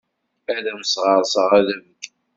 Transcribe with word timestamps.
Ad 0.55 0.65
am-sɣerseɣ 0.71 1.49
rrebg. 1.61 2.01